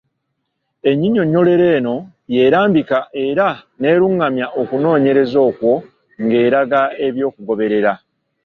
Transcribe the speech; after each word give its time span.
Ennyinyonnyolero 0.89 1.65
eno 1.77 1.95
y’erambika 2.33 2.99
era 3.27 3.47
n’erungamya 3.79 4.47
okunoonyereza 4.61 5.39
okwo 5.49 5.71
ng’eraga 6.23 6.81
ebyokugoberera. 7.05 7.93